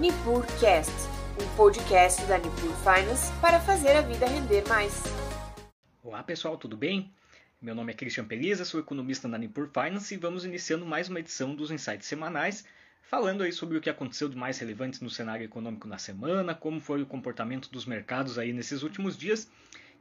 NipurCast, 0.00 0.90
um 1.38 1.56
podcast 1.56 2.24
da 2.24 2.38
Nipur 2.38 2.74
Finance 2.76 3.30
para 3.38 3.60
fazer 3.60 3.90
a 3.90 4.00
vida 4.00 4.26
render 4.26 4.66
mais. 4.66 5.02
Olá 6.02 6.22
pessoal, 6.22 6.56
tudo 6.56 6.74
bem? 6.74 7.12
Meu 7.60 7.74
nome 7.74 7.92
é 7.92 7.94
Christian 7.94 8.24
Peliza, 8.24 8.64
sou 8.64 8.80
economista 8.80 9.28
na 9.28 9.36
Nipur 9.36 9.68
Finance 9.68 10.14
e 10.14 10.16
vamos 10.16 10.46
iniciando 10.46 10.86
mais 10.86 11.10
uma 11.10 11.20
edição 11.20 11.54
dos 11.54 11.70
Insights 11.70 12.06
Semanais, 12.06 12.64
falando 13.02 13.42
aí 13.42 13.52
sobre 13.52 13.76
o 13.76 13.80
que 13.82 13.90
aconteceu 13.90 14.26
de 14.26 14.38
mais 14.38 14.58
relevante 14.58 15.04
no 15.04 15.10
cenário 15.10 15.44
econômico 15.44 15.86
na 15.86 15.98
semana, 15.98 16.54
como 16.54 16.80
foi 16.80 17.02
o 17.02 17.06
comportamento 17.06 17.70
dos 17.70 17.84
mercados 17.84 18.38
aí 18.38 18.54
nesses 18.54 18.82
últimos 18.82 19.18
dias 19.18 19.50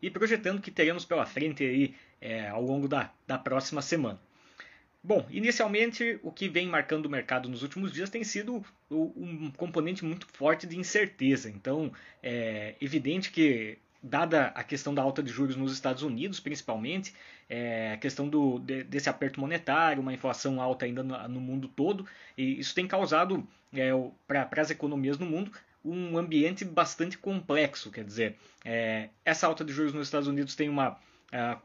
e 0.02 0.10
projetando 0.10 0.60
o 0.60 0.62
que 0.62 0.72
teremos 0.72 1.04
pela 1.04 1.26
frente 1.26 1.62
aí 1.62 1.94
é, 2.22 2.48
ao 2.48 2.62
longo 2.62 2.88
da, 2.88 3.12
da 3.28 3.38
próxima 3.38 3.82
semana. 3.82 4.18
Bom, 5.02 5.26
inicialmente 5.30 6.20
o 6.22 6.32
que 6.32 6.50
vem 6.50 6.68
marcando 6.68 7.06
o 7.06 7.10
mercado 7.10 7.48
nos 7.48 7.64
últimos 7.64 7.92
dias 7.92 8.10
tem 8.10 8.24
sido 8.24 8.64
um 8.92 9.50
componente 9.52 10.04
muito 10.04 10.28
forte 10.28 10.68
de 10.68 10.78
incerteza. 10.78 11.50
Então, 11.50 11.92
é 12.22 12.76
evidente 12.82 13.32
que, 13.32 13.78
dada 14.04 14.48
a 14.48 14.64
questão 14.64 14.94
da 14.94 15.02
alta 15.02 15.24
de 15.24 15.32
juros 15.32 15.56
nos 15.56 15.72
Estados 15.72 16.04
Unidos, 16.04 16.42
principalmente, 16.42 17.14
é, 17.50 17.94
a 17.94 17.98
questão 17.98 18.28
do, 18.28 18.60
desse 18.60 19.10
aperto 19.10 19.40
monetário, 19.40 20.02
uma 20.02 20.14
inflação 20.14 20.62
alta 20.62 20.86
ainda 20.86 21.02
no, 21.02 21.28
no 21.30 21.40
mundo 21.40 21.70
todo, 21.70 22.06
e 22.38 22.60
isso 22.60 22.76
tem 22.76 22.86
causado 22.86 23.48
é, 23.74 23.92
para 24.28 24.62
as 24.62 24.70
economias 24.70 25.18
no 25.18 25.26
mundo 25.26 25.52
um 25.84 26.18
ambiente 26.18 26.66
bastante 26.66 27.18
complexo. 27.18 27.90
Quer 27.90 28.04
dizer, 28.04 28.36
é, 28.66 29.10
essa 29.24 29.48
alta 29.48 29.64
de 29.64 29.72
juros 29.72 29.94
nos 29.94 30.08
Estados 30.08 30.28
Unidos 30.28 30.56
tem 30.56 30.68
uma 30.68 31.00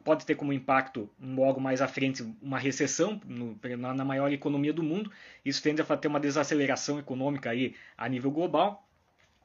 pode 0.04 0.26
ter 0.26 0.34
como 0.34 0.52
impacto 0.52 1.08
logo 1.20 1.60
mais 1.60 1.80
à 1.80 1.88
frente 1.88 2.22
uma 2.42 2.58
recessão 2.58 3.20
no, 3.24 3.58
na, 3.78 3.94
na, 3.94 4.04
maior 4.04 4.30
economia 4.32 4.72
do 4.72 4.82
mundo. 4.82 5.10
Isso 5.44 5.62
tende 5.62 5.80
a 5.80 5.96
ter 5.96 6.08
uma 6.08 6.20
desaceleração 6.20 6.98
econômica 6.98 7.50
aí 7.50 7.74
a 7.96 8.08
nível 8.08 8.30
global. 8.30 8.86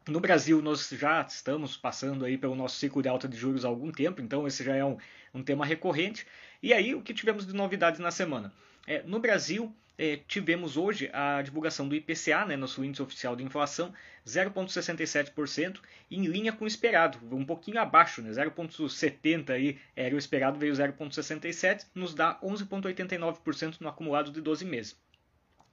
No 0.08 0.20
Brasil, 0.20 0.62
nós 0.62 0.90
já 0.90 1.22
estamos 1.22 1.78
passando 1.78 2.26
aí 2.26 2.38
pelo 2.38 2.56
nosso 2.56 2.78
ciclo 2.78 3.02
de 3.02 3.08
alta 3.08 3.28
de 3.28 3.38
juros 3.38 3.64
há 3.64 3.68
algum 3.68 3.92
tempo, 3.92 4.22
então 4.22 4.48
esse 4.48 4.64
já 4.64 4.76
é 4.76 4.84
um, 4.84 4.98
um 5.34 5.44
tema 5.44 5.66
recorrente. 5.66 6.26
E 6.64 6.74
aí, 6.74 6.96
o 6.96 7.02
que 7.02 7.14
tivemos 7.14 7.46
de 7.46 7.54
novidades 7.54 8.00
na 8.00 8.10
semana? 8.10 8.52
É, 8.88 9.04
no 9.04 9.20
Brasil, 9.20 9.74
é, 10.00 10.16
tivemos 10.16 10.78
hoje 10.78 11.10
a 11.12 11.42
divulgação 11.42 11.86
do 11.86 11.94
IPCA, 11.94 12.46
né, 12.46 12.56
nosso 12.56 12.82
índice 12.86 13.02
oficial 13.02 13.36
de 13.36 13.44
inflação, 13.44 13.94
0,67%, 14.26 15.82
em 16.10 16.26
linha 16.26 16.54
com 16.54 16.64
o 16.64 16.68
esperado, 16.68 17.20
um 17.36 17.46
pouquinho 17.46 17.82
abaixo, 17.82 18.22
né, 18.22 18.32
0,70% 18.32 19.50
aí 19.50 19.78
era 19.94 20.16
o 20.16 20.18
esperado, 20.18 20.58
veio 20.58 20.74
0,67%, 20.74 21.86
nos 21.94 22.14
dá 22.16 22.40
11,89% 22.42 23.82
no 23.82 23.90
acumulado 23.90 24.32
de 24.32 24.40
12 24.40 24.64
meses. 24.64 24.98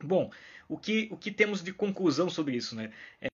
Bom, 0.03 0.33
o 0.69 0.77
que, 0.77 1.09
o 1.13 1.17
que 1.17 1.31
temos 1.31 1.63
de 1.63 1.73
conclusão 1.73 2.29
sobre 2.29 2.57
isso? 2.57 2.75
Né? 2.75 2.93
É, 3.21 3.29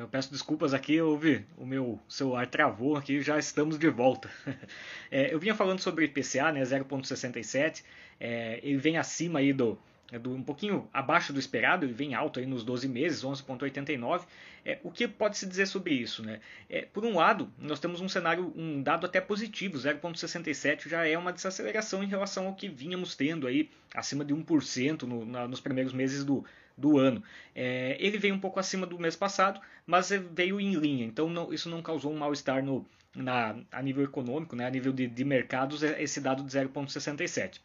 eu 0.00 0.08
peço 0.08 0.32
desculpas 0.32 0.72
aqui, 0.72 1.00
ouvi, 1.00 1.44
o 1.58 1.66
meu 1.66 2.00
celular 2.08 2.46
travou 2.46 2.96
aqui, 2.96 3.20
já 3.20 3.38
estamos 3.38 3.78
de 3.78 3.88
volta. 3.88 4.30
É, 5.12 5.34
eu 5.34 5.40
vinha 5.40 5.56
falando 5.56 5.80
sobre 5.80 6.04
IPCA, 6.04 6.52
né, 6.52 6.62
0,67, 6.62 7.82
é, 8.20 8.60
ele 8.62 8.76
vem 8.76 8.96
acima 8.96 9.40
aí 9.40 9.52
do, 9.52 9.76
do, 10.20 10.32
um 10.32 10.42
pouquinho 10.42 10.88
abaixo 10.92 11.32
do 11.32 11.40
esperado, 11.40 11.84
ele 11.84 11.92
vem 11.92 12.14
alto 12.14 12.38
aí 12.38 12.46
nos 12.46 12.62
12 12.62 12.86
meses, 12.86 13.24
11,89. 13.24 14.22
É, 14.64 14.78
o 14.84 14.90
que 14.92 15.08
pode 15.08 15.36
se 15.36 15.46
dizer 15.46 15.66
sobre 15.66 15.94
isso? 15.94 16.22
Né? 16.22 16.38
É, 16.68 16.82
por 16.82 17.04
um 17.04 17.16
lado, 17.16 17.52
nós 17.58 17.80
temos 17.80 18.00
um 18.00 18.08
cenário, 18.08 18.52
um 18.56 18.80
dado 18.80 19.04
até 19.04 19.20
positivo, 19.20 19.76
0,67 19.76 20.88
já 20.88 21.04
é 21.04 21.18
uma 21.18 21.32
desaceleração 21.32 22.04
em 22.04 22.06
relação 22.06 22.46
ao 22.46 22.54
que 22.54 22.68
vínhamos 22.68 23.16
tendo 23.16 23.48
aí 23.48 23.68
acima 23.92 24.24
de 24.24 24.32
1% 24.32 25.02
no, 25.02 25.26
na, 25.26 25.48
nos 25.48 25.60
primeiros 25.60 25.92
meses 25.92 26.24
do, 26.24 26.44
do 26.80 26.98
ano. 26.98 27.22
É, 27.54 27.96
ele 28.00 28.18
veio 28.18 28.34
um 28.34 28.40
pouco 28.40 28.58
acima 28.58 28.86
do 28.86 28.98
mês 28.98 29.14
passado, 29.14 29.60
mas 29.86 30.10
veio 30.32 30.60
em 30.60 30.74
linha, 30.74 31.04
então 31.04 31.28
não, 31.28 31.52
isso 31.52 31.68
não 31.68 31.82
causou 31.82 32.12
um 32.12 32.18
mal-estar 32.18 32.64
no, 32.64 32.86
na, 33.14 33.56
a 33.70 33.82
nível 33.82 34.04
econômico, 34.04 34.56
né, 34.56 34.66
a 34.66 34.70
nível 34.70 34.92
de, 34.92 35.06
de 35.06 35.24
mercados, 35.24 35.82
é, 35.82 36.02
esse 36.02 36.20
dado 36.20 36.42
de 36.42 36.50
0,67. 36.50 37.60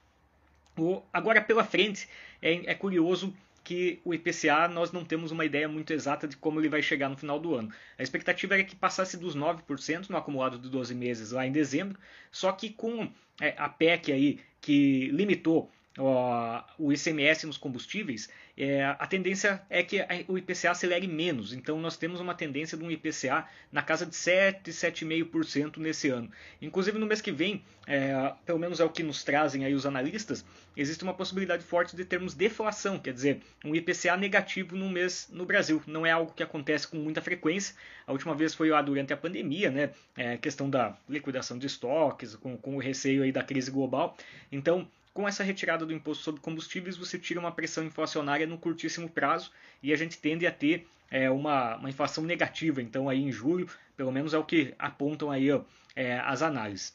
Agora, 1.14 1.42
pela 1.42 1.64
frente, 1.64 2.10
é, 2.42 2.72
é 2.72 2.76
curioso 2.76 3.34
que 3.64 4.00
o 4.06 4.14
IPCA 4.14 4.68
nós 4.68 4.92
não 4.92 5.04
temos 5.04 5.32
uma 5.32 5.44
ideia 5.44 5.68
muito 5.68 5.92
exata 5.92 6.28
de 6.28 6.38
como 6.38 6.60
ele 6.60 6.70
vai 6.70 6.84
chegar 6.84 7.10
no 7.10 7.18
final 7.18 7.40
do 7.40 7.56
ano. 7.56 7.72
A 7.98 8.04
expectativa 8.04 8.54
era 8.54 8.64
que 8.64 8.76
passasse 8.76 9.18
dos 9.18 9.36
9% 9.36 10.10
no 10.10 10.18
acumulado 10.18 10.60
de 10.60 10.70
12 10.70 10.94
meses 10.94 11.32
lá 11.32 11.48
em 11.48 11.52
dezembro, 11.52 11.98
só 12.32 12.52
que 12.52 12.70
com 12.70 13.10
é, 13.42 13.56
a 13.58 13.68
PEC 13.68 14.12
aí 14.12 14.40
que 14.62 15.10
limitou 15.12 15.72
o 15.98 16.92
ICMS 16.92 17.48
nos 17.48 17.58
combustíveis, 17.58 18.30
é, 18.58 18.84
a 18.86 19.08
tendência 19.08 19.62
é 19.70 19.82
que 19.82 20.06
o 20.28 20.38
IPCA 20.38 20.72
acelere 20.72 21.08
menos. 21.08 21.54
Então 21.54 21.80
nós 21.80 21.96
temos 21.96 22.20
uma 22.20 22.34
tendência 22.34 22.78
de 22.78 22.84
um 22.84 22.92
IPCA 22.92 23.48
na 23.72 23.82
casa 23.82 24.06
de 24.06 24.16
7, 24.16 24.72
7,5% 24.72 25.78
nesse 25.78 26.10
ano. 26.10 26.30
Inclusive 26.62 27.00
no 27.00 27.06
mês 27.06 27.22
que 27.22 27.32
vem, 27.32 27.64
é, 27.88 28.34
pelo 28.46 28.60
menos 28.60 28.80
é 28.82 28.86
o 28.86 28.90
que 28.90 29.04
nos 29.04 29.24
trazem 29.24 29.64
aí 29.64 29.74
os 29.74 29.86
analistas, 29.86 30.46
existe 30.76 31.04
uma 31.04 31.14
possibilidade 31.14 31.64
forte 31.64 31.96
de 31.96 32.04
termos 32.04 32.34
deflação, 32.34 33.00
quer 33.00 33.14
dizer, 33.14 33.42
um 33.64 33.74
IPCA 33.74 34.18
negativo 34.18 34.76
no 34.76 34.90
mês 34.90 35.30
no 35.32 35.46
Brasil. 35.46 35.82
Não 35.88 36.06
é 36.06 36.12
algo 36.12 36.34
que 36.34 36.44
acontece 36.44 36.88
com 36.88 36.98
muita 36.98 37.22
frequência. 37.22 37.74
A 38.06 38.12
última 38.12 38.36
vez 38.36 38.54
foi 38.54 38.70
lá 38.70 38.82
durante 38.82 39.14
a 39.14 39.18
pandemia, 39.18 39.72
né? 39.72 39.92
É, 40.18 40.36
questão 40.36 40.70
da 40.70 40.98
liquidação 41.08 41.58
de 41.58 41.68
estoques, 41.68 42.36
com, 42.36 42.58
com 42.58 42.76
o 42.76 42.80
receio 42.80 43.24
aí 43.24 43.32
da 43.32 43.44
crise 43.44 43.72
global. 43.72 44.18
Então 44.52 44.88
com 45.16 45.26
essa 45.26 45.46
retirada 45.46 45.86
do 45.86 45.94
imposto 45.94 46.26
sobre 46.26 46.42
combustíveis, 46.42 46.98
você 46.98 47.18
tira 47.18 47.40
uma 47.40 47.50
pressão 47.50 47.86
inflacionária 47.86 48.46
no 48.46 48.58
curtíssimo 48.58 49.10
prazo 49.10 49.50
e 49.82 49.94
a 49.94 49.96
gente 49.96 50.18
tende 50.18 50.46
a 50.46 50.52
ter 50.52 50.86
é, 51.10 51.32
uma, 51.32 51.78
uma 51.78 51.90
inflação 51.90 52.26
negativa. 52.26 52.82
Então, 52.82 53.08
aí 53.08 53.24
em 53.24 53.32
julho, 53.32 53.70
pelo 53.96 54.12
menos 54.12 54.34
é 54.34 54.38
o 54.38 54.44
que 54.44 54.76
apontam 54.78 55.32
aí 55.32 55.50
ó, 55.50 55.62
é, 55.96 56.20
as 56.20 56.42
análises 56.42 56.94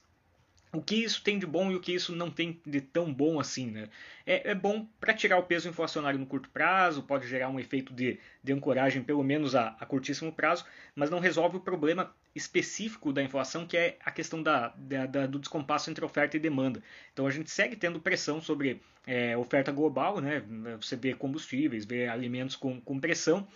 o 0.72 0.80
que 0.80 0.94
isso 0.94 1.22
tem 1.22 1.38
de 1.38 1.46
bom 1.46 1.70
e 1.70 1.74
o 1.74 1.80
que 1.80 1.92
isso 1.92 2.14
não 2.14 2.30
tem 2.30 2.60
de 2.64 2.80
tão 2.80 3.12
bom 3.12 3.40
assim, 3.40 3.70
né? 3.70 3.88
É, 4.24 4.50
é 4.50 4.54
bom 4.54 4.86
para 5.00 5.12
tirar 5.12 5.38
o 5.38 5.42
peso 5.42 5.68
inflacionário 5.68 6.18
no 6.18 6.26
curto 6.26 6.48
prazo, 6.50 7.02
pode 7.02 7.26
gerar 7.26 7.48
um 7.48 7.58
efeito 7.58 7.92
de, 7.92 8.18
de 8.42 8.52
ancoragem 8.52 9.02
pelo 9.02 9.22
menos 9.24 9.54
a, 9.56 9.76
a 9.80 9.86
curtíssimo 9.86 10.32
prazo, 10.32 10.64
mas 10.94 11.10
não 11.10 11.18
resolve 11.18 11.56
o 11.56 11.60
problema 11.60 12.14
específico 12.34 13.12
da 13.12 13.22
inflação, 13.22 13.66
que 13.66 13.76
é 13.76 13.98
a 14.04 14.10
questão 14.12 14.40
da, 14.40 14.68
da, 14.76 15.06
da 15.06 15.26
do 15.26 15.40
descompasso 15.40 15.90
entre 15.90 16.04
oferta 16.04 16.36
e 16.36 16.40
demanda. 16.40 16.80
Então 17.12 17.26
a 17.26 17.30
gente 17.30 17.50
segue 17.50 17.74
tendo 17.74 17.98
pressão 17.98 18.40
sobre 18.40 18.80
é, 19.06 19.36
oferta 19.36 19.72
global, 19.72 20.20
né? 20.20 20.42
Você 20.80 20.94
vê 20.94 21.14
combustíveis, 21.14 21.84
vê 21.84 22.06
alimentos 22.06 22.54
com, 22.54 22.80
com 22.80 23.00
pressão, 23.00 23.48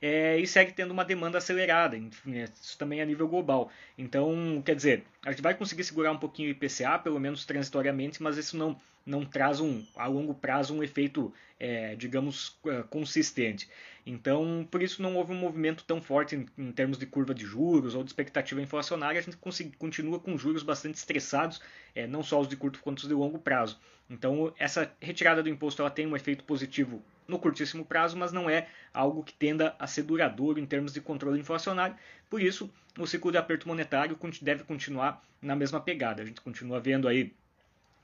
é, 0.00 0.38
e 0.38 0.46
segue 0.46 0.72
tendo 0.72 0.92
uma 0.92 1.04
demanda 1.04 1.38
acelerada, 1.38 1.96
é, 1.96 2.48
isso 2.60 2.78
também 2.78 3.00
a 3.02 3.04
nível 3.04 3.28
global. 3.28 3.70
Então, 3.98 4.62
quer 4.64 4.74
dizer, 4.74 5.04
a 5.24 5.30
gente 5.30 5.42
vai 5.42 5.54
conseguir 5.54 5.84
segurar 5.84 6.12
um 6.12 6.18
pouquinho 6.18 6.48
o 6.48 6.52
IPCA, 6.52 6.98
pelo 6.98 7.20
menos 7.20 7.44
transitoriamente, 7.44 8.22
mas 8.22 8.36
isso 8.36 8.56
não, 8.56 8.80
não 9.04 9.24
traz 9.24 9.60
um, 9.60 9.84
a 9.96 10.06
longo 10.06 10.34
prazo 10.34 10.74
um 10.74 10.82
efeito, 10.82 11.32
é, 11.58 11.94
digamos, 11.96 12.58
é, 12.66 12.82
consistente. 12.84 13.68
Então, 14.06 14.66
por 14.70 14.82
isso 14.82 15.02
não 15.02 15.16
houve 15.16 15.32
um 15.32 15.36
movimento 15.36 15.84
tão 15.84 16.00
forte 16.00 16.34
em, 16.34 16.46
em, 16.56 16.72
termos 16.72 16.96
de 16.96 17.04
curva 17.04 17.34
de 17.34 17.44
juros 17.44 17.94
ou 17.94 18.02
de 18.02 18.08
expectativa 18.08 18.60
inflacionária. 18.62 19.20
A 19.20 19.22
gente 19.22 19.36
continua 19.76 20.18
com 20.18 20.38
juros 20.38 20.62
bastante 20.62 20.94
estressados, 20.94 21.60
é, 21.94 22.06
não 22.06 22.22
só 22.22 22.40
os 22.40 22.48
de 22.48 22.56
curto 22.56 22.80
quanto 22.80 23.00
os 23.00 23.08
de 23.08 23.14
longo 23.14 23.38
prazo. 23.38 23.78
Então, 24.08 24.52
essa 24.58 24.90
retirada 25.00 25.42
do 25.42 25.48
imposto 25.48 25.82
ela 25.82 25.90
tem 25.90 26.06
um 26.06 26.16
efeito 26.16 26.42
positivo 26.44 27.02
no 27.30 27.38
curtíssimo 27.38 27.84
prazo, 27.84 28.16
mas 28.16 28.32
não 28.32 28.50
é 28.50 28.68
algo 28.92 29.22
que 29.22 29.32
tenda 29.32 29.74
a 29.78 29.86
ser 29.86 30.02
duradouro 30.02 30.60
em 30.60 30.66
termos 30.66 30.92
de 30.92 31.00
controle 31.00 31.40
inflacionário. 31.40 31.96
Por 32.28 32.42
isso, 32.42 32.70
o 32.98 33.06
ciclo 33.06 33.30
de 33.30 33.38
aperto 33.38 33.66
monetário 33.66 34.18
deve 34.42 34.64
continuar 34.64 35.22
na 35.40 35.56
mesma 35.56 35.80
pegada. 35.80 36.22
A 36.22 36.26
gente 36.26 36.40
continua 36.40 36.80
vendo 36.80 37.08
aí 37.08 37.32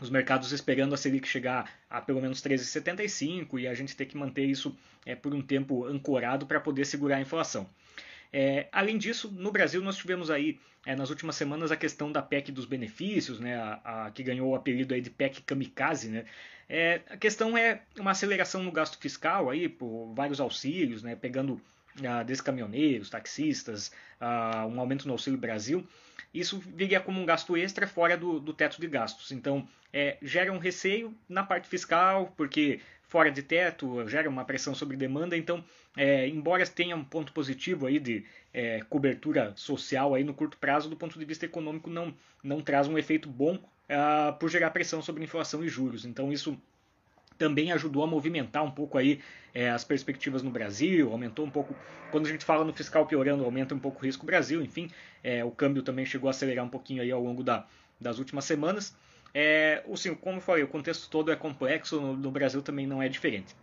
os 0.01 0.11
mercados 0.11 0.53
esperando 0.53 0.95
a 0.95 0.97
Selic 0.97 1.27
chegar 1.27 1.71
a 1.89 2.01
pelo 2.01 2.21
menos 2.21 2.41
13,75 2.43 3.59
e 3.61 3.67
a 3.67 3.75
gente 3.75 3.97
ter 3.97 4.07
que 4.07 4.17
manter 4.17 4.45
isso 4.45 4.77
é, 5.05 5.15
por 5.15 5.35
um 5.35 5.41
tempo 5.41 5.85
ancorado 5.87 6.47
para 6.47 6.61
poder 6.61 6.85
segurar 6.85 7.17
a 7.17 7.21
inflação. 7.21 7.69
É, 8.33 8.69
além 8.73 8.99
disso, 8.99 9.33
no 9.33 9.51
Brasil 9.51 9.81
nós 9.81 9.97
tivemos 9.97 10.31
aí 10.31 10.59
é, 10.85 10.95
nas 10.95 11.11
últimas 11.11 11.37
semanas 11.37 11.73
a 11.73 11.77
questão 11.77 12.13
da 12.13 12.21
PEC 12.21 12.53
dos 12.53 12.67
benefícios, 12.67 13.41
né, 13.41 13.57
a, 13.57 14.07
a 14.07 14.11
que 14.11 14.23
ganhou 14.23 14.51
o 14.51 14.55
apelido 14.55 14.93
aí 14.95 15.01
de 15.01 15.11
PEC 15.11 15.43
kamikaze. 15.43 16.09
Né. 16.09 16.25
É, 16.69 17.01
a 17.09 17.17
questão 17.17 17.57
é 17.57 17.83
uma 17.99 18.11
aceleração 18.11 18.63
no 18.63 18.73
gasto 18.73 18.99
fiscal 18.99 19.51
aí 19.51 19.69
por 19.69 20.13
vários 20.15 20.41
auxílios, 20.41 21.03
né, 21.03 21.15
pegando 21.15 21.61
ah, 22.05 22.23
desde 22.23 22.43
caminhoneiros, 22.43 23.09
taxistas, 23.09 23.93
ah, 24.21 24.67
um 24.67 24.81
aumento 24.81 25.07
no 25.07 25.13
Auxílio 25.13 25.39
Brasil. 25.39 25.87
Isso 26.35 26.59
viria 26.59 27.01
como 27.01 27.21
um 27.21 27.25
gasto 27.25 27.57
extra 27.57 27.87
fora 27.87 28.17
do, 28.17 28.41
do 28.41 28.53
teto 28.53 28.81
de 28.81 28.87
gastos. 28.87 29.33
Então, 29.33 29.67
é, 29.93 30.19
gera 30.21 30.53
um 30.53 30.59
receio 30.59 31.15
na 31.29 31.43
parte 31.43 31.69
fiscal, 31.69 32.35
porque 32.37 32.81
fora 33.09 33.31
de 33.31 33.43
teto 33.43 34.07
gera 34.09 34.29
uma 34.29 34.45
pressão 34.45 34.75
sobre 34.75 34.97
demanda. 34.97 35.37
Então, 35.37 35.65
é, 35.97 36.29
embora 36.29 36.67
tenha 36.67 36.95
um 36.95 37.05
ponto 37.05 37.33
positivo 37.33 37.87
aí 37.87 37.99
de 37.99 38.25
é, 38.53 38.81
cobertura 38.91 39.55
social 39.57 40.15
aí 40.15 40.25
no 40.25 40.35
curto 40.35 40.59
prazo, 40.59 40.91
do 40.91 40.97
ponto 40.97 41.19
de 41.19 41.25
vista 41.25 41.47
econômico, 41.47 41.89
não, 41.89 42.15
não 42.43 42.61
traz 42.61 42.87
um 42.89 42.99
efeito 42.99 43.29
bom 43.29 43.59
uh, 43.91 44.33
por 44.39 44.51
gerar 44.51 44.71
pressão 44.71 45.03
sobre 45.03 45.25
inflação 45.25 45.65
e 45.65 45.69
juros. 45.69 46.05
Então, 46.05 46.33
isso 46.33 46.59
também 47.39 47.73
ajudou 47.73 48.03
a 48.03 48.07
movimentar 48.07 48.65
um 48.65 48.71
pouco 48.71 48.99
aí 48.99 49.21
é, 49.55 49.71
as 49.71 49.85
perspectivas 49.85 50.43
no 50.43 50.51
Brasil, 50.51 51.11
aumentou 51.11 51.45
um 51.45 51.51
pouco. 51.51 51.75
Quando 52.11 52.27
a 52.27 52.31
gente 52.31 52.45
fala 52.45 52.65
no 52.65 52.73
fiscal 52.73 53.07
piorando, 53.07 53.45
aumenta 53.45 53.75
um 53.75 53.79
pouco 53.79 54.01
o 54.01 54.05
risco 54.05 54.27
Brasil, 54.27 54.63
enfim, 54.63 54.91
é, 55.23 55.45
o 55.45 55.51
câmbio 55.51 55.83
também 55.83 56.05
chegou 56.05 56.29
a 56.29 56.31
acelerar 56.31 56.65
um 56.65 56.69
pouquinho 56.69 57.03
aí 57.03 57.11
ao 57.11 57.23
longo 57.23 57.43
da, 57.43 57.67
das 58.01 58.19
últimas 58.19 58.45
semanas. 58.45 58.97
É, 59.35 59.83
assim, 59.93 60.15
como 60.15 60.39
eu 60.39 60.41
falei, 60.41 60.63
o 60.63 60.69
contexto 60.69 61.11
todo 61.11 61.31
é 61.31 61.37
complexo, 61.37 62.01
no, 62.01 62.17
no 62.17 62.31
Brasil 62.31 62.63
também 62.63 62.87
não 62.87 63.03
é 63.03 63.09
diferente. 63.09 63.55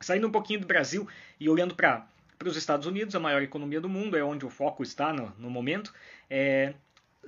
Saindo 0.00 0.26
um 0.26 0.30
pouquinho 0.30 0.60
do 0.60 0.66
Brasil 0.66 1.06
e 1.38 1.48
olhando 1.48 1.74
para 1.74 2.06
os 2.44 2.56
Estados 2.56 2.86
Unidos, 2.86 3.14
a 3.14 3.20
maior 3.20 3.42
economia 3.42 3.80
do 3.80 3.88
mundo, 3.88 4.16
é 4.16 4.24
onde 4.24 4.46
o 4.46 4.50
foco 4.50 4.82
está 4.82 5.12
no, 5.12 5.32
no 5.38 5.50
momento, 5.50 5.92
é, 6.30 6.74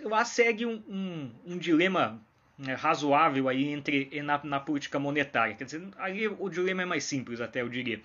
lá 0.04 0.24
segue 0.24 0.66
um, 0.66 0.82
um, 0.88 1.30
um 1.46 1.58
dilema 1.58 2.20
né, 2.58 2.74
razoável 2.74 3.48
aí 3.48 3.68
entre 3.72 4.22
na, 4.22 4.40
na, 4.44 4.60
política 4.60 4.98
monetária. 4.98 5.54
Quer 5.54 5.64
dizer, 5.64 5.82
aí 5.96 6.28
o 6.28 6.48
dilema 6.48 6.82
é 6.82 6.86
mais 6.86 7.04
simples, 7.04 7.40
até 7.40 7.62
eu 7.62 7.68
diria. 7.68 8.00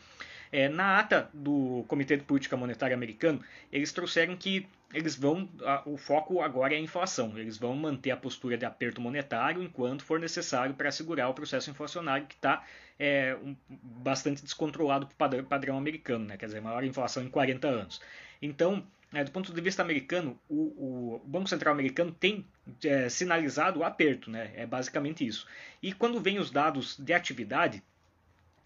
É, 0.52 0.70
na 0.70 1.00
ata 1.00 1.30
do 1.34 1.84
Comitê 1.88 2.16
de 2.16 2.24
Política 2.24 2.56
Monetária 2.56 2.96
americano, 2.96 3.42
eles 3.72 3.92
trouxeram 3.92 4.38
que 4.38 4.66
eles 4.94 5.16
vão, 5.16 5.50
a, 5.64 5.82
o 5.86 5.98
foco 5.98 6.42
agora 6.42 6.74
é 6.74 6.78
a 6.78 6.80
inflação. 6.80 7.38
Eles 7.38 7.58
vão 7.58 7.76
manter 7.76 8.12
a 8.12 8.18
postura 8.18 8.58
de 8.58 8.66
aperto 8.66 9.02
monetário 9.02 9.62
enquanto 9.62 10.04
for 10.04 10.20
necessário 10.20 10.74
para 10.74 10.92
segurar 10.92 11.28
o 11.28 11.34
processo 11.34 11.70
inflacionário 11.70 12.28
que 12.28 12.36
está 12.36 12.64
é, 12.98 13.36
um, 13.44 13.56
bastante 13.70 14.42
descontrolado 14.42 15.08
para 15.08 15.14
o 15.14 15.18
padrão, 15.18 15.44
padrão, 15.44 15.78
americano, 15.78 16.26
né? 16.26 16.38
quer 16.38 16.46
dizer, 16.46 16.62
maior 16.62 16.84
inflação 16.84 17.24
em 17.24 17.30
40 17.30 17.68
anos. 17.68 18.02
Então, 18.42 18.86
é, 19.16 19.24
do 19.24 19.32
ponto 19.32 19.54
de 19.54 19.62
vista 19.62 19.82
americano, 19.82 20.38
o, 20.50 21.16
o 21.16 21.22
Banco 21.26 21.48
Central 21.48 21.74
americano 21.74 22.12
tem 22.12 22.46
é, 22.84 23.08
sinalizado 23.08 23.80
o 23.80 23.84
aperto, 23.86 24.30
né? 24.30 24.52
é 24.56 24.66
basicamente 24.66 25.26
isso. 25.26 25.48
E 25.82 25.94
quando 25.94 26.20
vem 26.20 26.38
os 26.38 26.52
dados 26.52 26.98
de 27.00 27.14
atividade, 27.14 27.82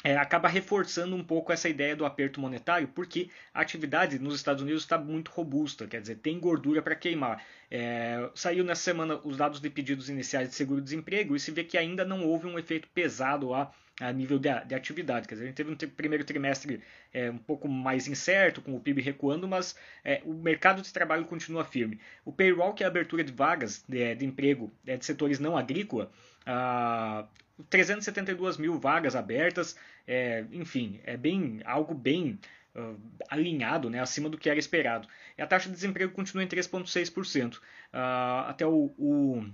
é, 0.03 0.17
acaba 0.17 0.47
reforçando 0.47 1.15
um 1.15 1.23
pouco 1.23 1.51
essa 1.51 1.69
ideia 1.69 1.95
do 1.95 2.03
aperto 2.03 2.41
monetário, 2.41 2.87
porque 2.87 3.29
a 3.53 3.61
atividade 3.61 4.17
nos 4.17 4.33
Estados 4.33 4.63
Unidos 4.63 4.81
está 4.81 4.97
muito 4.97 5.29
robusta, 5.29 5.85
quer 5.85 6.01
dizer, 6.01 6.15
tem 6.15 6.39
gordura 6.39 6.81
para 6.81 6.95
queimar. 6.95 7.45
É, 7.69 8.27
saiu 8.33 8.63
nessa 8.63 8.81
semana 8.81 9.19
os 9.23 9.37
dados 9.37 9.59
de 9.59 9.69
pedidos 9.69 10.09
iniciais 10.09 10.49
de 10.49 10.55
seguro-desemprego 10.55 11.35
e 11.35 11.39
se 11.39 11.51
vê 11.51 11.63
que 11.63 11.77
ainda 11.77 12.03
não 12.03 12.25
houve 12.25 12.47
um 12.47 12.57
efeito 12.57 12.87
pesado 12.87 13.49
lá 13.49 13.71
a 13.99 14.11
nível 14.11 14.39
de, 14.39 14.49
de 14.65 14.75
atividade. 14.75 15.27
Quer 15.27 15.35
dizer, 15.35 15.45
a 15.45 15.47
gente 15.47 15.57
teve 15.57 15.71
um 15.71 15.89
primeiro 15.89 16.23
trimestre 16.23 16.81
é, 17.13 17.29
um 17.29 17.37
pouco 17.37 17.67
mais 17.67 18.07
incerto, 18.07 18.61
com 18.61 18.75
o 18.75 18.79
PIB 18.79 19.01
recuando, 19.01 19.47
mas 19.47 19.75
é, 20.03 20.21
o 20.25 20.33
mercado 20.33 20.81
de 20.81 20.91
trabalho 20.91 21.25
continua 21.25 21.65
firme. 21.65 21.99
O 22.23 22.31
payroll, 22.31 22.73
que 22.73 22.83
é 22.83 22.85
a 22.85 22.89
abertura 22.89 23.23
de 23.23 23.31
vagas 23.31 23.83
de, 23.87 24.15
de 24.15 24.25
emprego 24.25 24.71
é, 24.87 24.97
de 24.97 25.05
setores 25.05 25.39
não 25.39 25.57
agrícola, 25.57 26.11
ah, 26.45 27.27
372 27.69 28.57
mil 28.57 28.79
vagas 28.79 29.15
abertas, 29.15 29.75
é, 30.07 30.45
enfim, 30.51 30.99
é 31.03 31.17
bem 31.17 31.61
algo 31.65 31.93
bem 31.93 32.39
uh, 32.75 32.97
alinhado, 33.29 33.89
né, 33.89 33.99
acima 33.99 34.29
do 34.29 34.37
que 34.37 34.49
era 34.49 34.59
esperado. 34.59 35.07
E 35.37 35.41
a 35.41 35.47
taxa 35.47 35.69
de 35.69 35.75
desemprego 35.75 36.13
continua 36.13 36.43
em 36.43 36.47
3,6%. 36.47 37.55
Uh, 37.55 37.59
ah, 37.93 38.45
até 38.49 38.65
o, 38.65 38.93
o, 38.97 39.45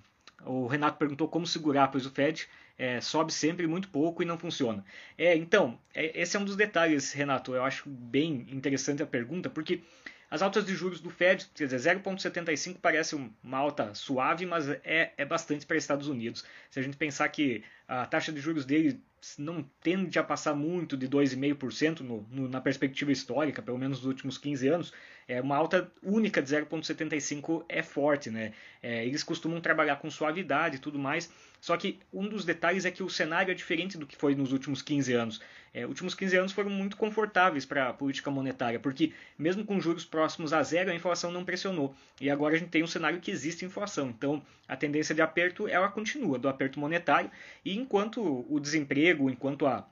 o, 0.44 0.68
Renato 0.68 0.98
perguntou 0.98 1.28
como 1.28 1.46
segurar, 1.46 1.90
pois 1.90 2.06
o 2.06 2.12
Fed 2.12 2.48
é, 2.78 3.00
sobe 3.00 3.34
sempre 3.34 3.68
muito 3.68 3.90
pouco 3.90 4.22
e 4.22 4.26
não 4.26 4.38
funciona. 4.38 4.84
É, 5.18 5.36
então, 5.36 5.80
é, 5.94 6.20
esse 6.20 6.36
é 6.36 6.40
um 6.40 6.46
dos 6.46 6.56
detalhes, 6.56 7.14
Renato. 7.14 7.54
Eu 7.54 7.64
acho 7.64 7.90
bem 7.90 8.46
interessante 8.50 9.02
a 9.02 9.08
pergunta, 9.08 9.50
porque 9.50 9.82
as 10.30 10.42
altas 10.42 10.66
de 10.66 10.76
juros 10.76 11.00
do 11.00 11.10
Fed, 11.10 11.48
quer 11.54 11.68
dizer, 11.68 11.98
0,75 11.98 12.78
parece 12.82 13.16
uma 13.16 13.58
alta 13.58 13.94
suave, 13.94 14.46
mas 14.46 14.68
é, 14.70 15.14
é 15.18 15.26
bastante 15.26 15.66
para 15.66 15.78
Estados 15.78 16.08
Unidos. 16.08 16.44
Se 16.70 16.80
a 16.80 16.84
gente 16.84 16.98
pensar 16.98 17.30
que 17.30 17.64
a 17.88 18.06
taxa 18.06 18.32
de 18.32 18.40
juros 18.40 18.66
dele 18.66 19.02
não 19.40 19.64
tende 19.82 20.20
a 20.20 20.24
passar 20.24 20.54
muito 20.54 20.96
de 20.96 21.08
2,5% 21.08 22.02
no, 22.02 22.28
no, 22.30 22.48
na 22.48 22.62
perspectiva 22.62 23.12
histórica, 23.12 23.62
pelo 23.62 23.78
menos 23.78 24.00
nos 24.00 24.08
últimos 24.08 24.38
15 24.38 24.68
anos, 24.68 24.94
é 25.28 25.42
uma 25.42 25.56
alta 25.56 25.92
única 26.04 26.42
de 26.42 26.56
0,75 26.56 27.66
é 27.68 27.82
forte, 27.82 28.30
né? 28.30 28.54
É, 28.84 29.06
eles 29.06 29.24
costumam 29.24 29.60
trabalhar 29.60 29.96
com 29.96 30.12
suavidade 30.12 30.76
e 30.76 30.80
tudo 30.80 31.00
mais, 31.00 31.32
só 31.66 31.76
que 31.76 31.98
um 32.14 32.30
dos 32.30 32.46
detalhes 32.46 32.86
é 32.86 32.92
que 32.92 33.02
o 33.02 33.10
cenário 33.10 33.52
é 33.52 33.56
diferente 33.56 33.98
do 33.98 34.06
que 34.06 34.16
foi 34.16 34.36
nos 34.36 34.52
últimos 34.52 34.84
15 34.84 35.14
anos. 35.14 35.42
É, 35.74 35.84
últimos 35.88 36.14
15 36.14 36.38
anos 36.38 36.52
foram 36.52 36.70
muito 36.70 36.96
confortáveis 36.96 37.66
para 37.66 37.90
a 37.90 37.94
política 37.94 38.30
monetária, 38.30 38.80
porque 38.80 39.14
mesmo 39.36 39.66
com 39.66 39.82
juros 39.82 40.06
próximos 40.06 40.54
a 40.54 40.62
zero, 40.62 40.92
a 40.92 40.94
inflação 40.94 41.32
não 41.32 41.44
pressionou. 41.44 41.96
E 42.22 42.30
agora 42.30 42.54
a 42.54 42.60
gente 42.60 42.70
tem 42.70 42.84
um 42.84 42.88
cenário 42.88 43.20
que 43.20 43.32
existe 43.32 43.66
inflação. 43.66 44.10
Então 44.10 44.44
a 44.68 44.76
tendência 44.78 45.16
de 45.16 45.24
aperto 45.24 45.68
ela 45.68 45.90
continua, 45.90 46.38
do 46.38 46.48
aperto 46.48 46.80
monetário, 46.80 47.32
e 47.66 47.76
enquanto 47.76 48.46
o 48.48 48.60
desemprego, 48.60 49.28
enquanto 49.28 49.66
a 49.66 49.90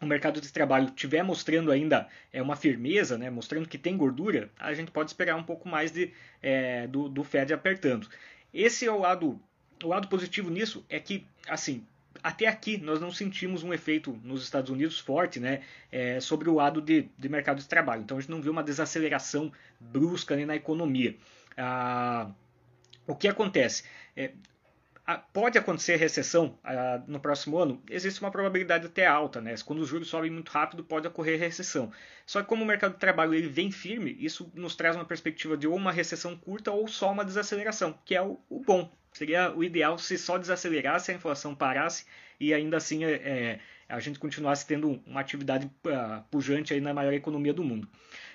o 0.00 0.06
mercado 0.06 0.40
de 0.40 0.52
trabalho 0.52 0.86
estiver 0.86 1.24
mostrando 1.24 1.72
ainda 1.72 2.06
é, 2.32 2.40
uma 2.40 2.54
firmeza, 2.54 3.18
né, 3.18 3.28
mostrando 3.28 3.68
que 3.68 3.76
tem 3.76 3.96
gordura, 3.96 4.48
a 4.60 4.72
gente 4.74 4.92
pode 4.92 5.10
esperar 5.10 5.34
um 5.34 5.42
pouco 5.42 5.68
mais 5.68 5.90
de, 5.90 6.12
é, 6.40 6.86
do, 6.86 7.08
do 7.08 7.24
Fed 7.24 7.52
apertando. 7.52 8.08
Esse 8.54 8.86
é 8.86 8.92
o 8.92 8.98
lado, 8.98 9.40
o 9.82 9.88
lado 9.88 10.08
positivo 10.08 10.50
nisso 10.50 10.84
é 10.88 10.98
que, 10.98 11.26
assim, 11.48 11.84
até 12.22 12.46
aqui 12.46 12.76
nós 12.78 13.00
não 13.00 13.10
sentimos 13.10 13.62
um 13.62 13.72
efeito 13.72 14.18
nos 14.22 14.42
Estados 14.42 14.70
Unidos 14.70 14.98
forte 14.98 15.40
né, 15.40 15.62
é, 15.90 16.20
sobre 16.20 16.48
o 16.48 16.54
lado 16.54 16.80
de, 16.80 17.08
de 17.18 17.28
mercado 17.28 17.58
de 17.58 17.68
trabalho. 17.68 18.02
Então 18.02 18.18
a 18.18 18.20
gente 18.20 18.30
não 18.30 18.42
viu 18.42 18.52
uma 18.52 18.62
desaceleração 18.62 19.52
brusca 19.78 20.36
né, 20.36 20.44
na 20.44 20.56
economia. 20.56 21.16
Ah, 21.56 22.30
o 23.06 23.14
que 23.14 23.28
acontece? 23.28 23.84
É, 24.16 24.32
pode 25.18 25.58
acontecer 25.58 25.96
recessão 25.96 26.58
uh, 26.64 27.02
no 27.06 27.20
próximo 27.20 27.58
ano? 27.58 27.82
Existe 27.88 28.20
uma 28.20 28.30
probabilidade 28.30 28.86
até 28.86 29.06
alta, 29.06 29.40
né? 29.40 29.54
Quando 29.64 29.80
os 29.80 29.88
juros 29.88 30.08
sobem 30.08 30.30
muito 30.30 30.50
rápido, 30.50 30.84
pode 30.84 31.06
ocorrer 31.06 31.38
recessão. 31.38 31.92
Só 32.26 32.42
que 32.42 32.48
como 32.48 32.64
o 32.64 32.66
mercado 32.66 32.94
de 32.94 32.98
trabalho 32.98 33.34
ele 33.34 33.48
vem 33.48 33.70
firme, 33.70 34.16
isso 34.20 34.50
nos 34.54 34.76
traz 34.76 34.96
uma 34.96 35.04
perspectiva 35.04 35.56
de 35.56 35.66
ou 35.66 35.76
uma 35.76 35.92
recessão 35.92 36.36
curta 36.36 36.70
ou 36.70 36.86
só 36.88 37.12
uma 37.12 37.24
desaceleração, 37.24 37.98
que 38.04 38.14
é 38.14 38.22
o, 38.22 38.38
o 38.48 38.60
bom. 38.60 38.90
Seria 39.12 39.52
o 39.52 39.64
ideal 39.64 39.98
se 39.98 40.16
só 40.16 40.38
desacelerasse, 40.38 41.10
a 41.10 41.14
inflação 41.14 41.54
parasse 41.54 42.04
e 42.38 42.54
ainda 42.54 42.76
assim 42.76 43.04
é, 43.04 43.12
é, 43.12 43.60
a 43.88 44.00
gente 44.00 44.18
continuasse 44.18 44.66
tendo 44.66 45.00
uma 45.06 45.20
atividade 45.20 45.66
uh, 45.66 46.22
pujante 46.30 46.72
aí 46.72 46.80
na 46.80 46.94
maior 46.94 47.12
economia 47.12 47.52
do 47.52 47.62
mundo. 47.62 47.88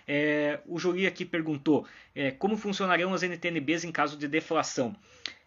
É, 0.07 0.59
o 0.67 0.77
Jolie 0.77 1.07
aqui 1.07 1.25
perguntou 1.25 1.87
é, 2.13 2.29
como 2.31 2.57
funcionariam 2.57 3.13
as 3.13 3.23
NTNBs 3.23 3.83
em 3.83 3.91
caso 3.91 4.17
de 4.17 4.27
deflação. 4.27 4.95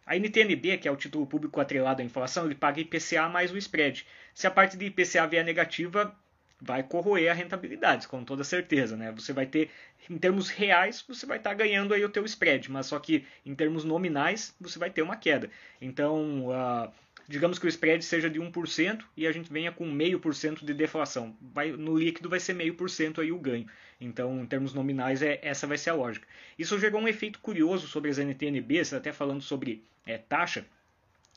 A 0.08 0.16
NTNB, 0.16 0.78
que 0.78 0.88
é 0.88 0.90
o 0.90 0.96
título 0.96 1.26
público 1.26 1.60
atrelado 1.60 2.00
à 2.00 2.05
inflação, 2.05 2.46
ele 2.46 2.55
paga 2.55 2.81
IPCA 2.81 3.28
mais 3.28 3.52
o 3.52 3.58
spread. 3.58 4.06
Se 4.32 4.46
a 4.46 4.50
parte 4.50 4.75
de 4.75 4.87
IPCA 4.87 5.26
vier 5.26 5.44
negativa, 5.44 6.16
vai 6.58 6.82
corroer 6.82 7.31
a 7.31 7.34
rentabilidade, 7.34 8.08
com 8.08 8.25
toda 8.25 8.43
certeza, 8.43 8.96
né? 8.96 9.12
Você 9.12 9.34
vai 9.34 9.44
ter, 9.44 9.70
em 10.08 10.16
termos 10.16 10.49
reais, 10.49 11.04
você 11.06 11.26
vai 11.26 11.37
estar 11.37 11.50
tá 11.50 11.56
ganhando 11.56 11.92
aí 11.92 12.02
o 12.02 12.09
teu 12.09 12.25
spread, 12.25 12.71
mas 12.71 12.87
só 12.87 12.99
que 12.99 13.26
em 13.44 13.54
termos 13.54 13.85
nominais, 13.85 14.56
você 14.59 14.78
vai 14.78 14.88
ter 14.88 15.02
uma 15.02 15.14
queda. 15.14 15.50
Então, 15.78 16.47
uh, 16.47 16.90
digamos 17.28 17.58
que 17.58 17.66
o 17.66 17.68
spread 17.68 18.02
seja 18.02 18.30
de 18.30 18.40
1% 18.40 19.04
e 19.14 19.26
a 19.26 19.32
gente 19.32 19.52
venha 19.52 19.70
com 19.70 19.85
0,5% 19.85 20.64
de 20.64 20.73
deflação. 20.73 21.37
Vai, 21.40 21.70
no 21.70 21.97
líquido 21.97 22.28
vai 22.28 22.40
ser 22.40 22.56
0,5% 22.56 23.18
aí 23.18 23.30
o 23.30 23.38
ganho. 23.38 23.66
Então, 24.00 24.40
em 24.40 24.47
termos 24.47 24.73
nominais, 24.73 25.20
é, 25.20 25.38
essa 25.42 25.66
vai 25.66 25.76
ser 25.76 25.90
a 25.90 25.94
lógica. 25.94 26.26
Isso 26.58 26.78
gerou 26.78 27.00
um 27.00 27.06
efeito 27.06 27.38
curioso 27.40 27.87
sobre 27.87 28.11
as 28.11 28.18
NTNBs, 28.18 28.94
até 28.94 29.12
falando 29.12 29.42
sobre 29.42 29.85
é, 30.06 30.16
taxa. 30.16 30.64